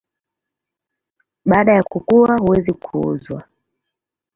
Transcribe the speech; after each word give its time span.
Baada 1.45 1.73
ya 1.73 1.83
kukua 1.83 2.35
huweza 2.37 2.73
kuuzwa. 2.73 3.43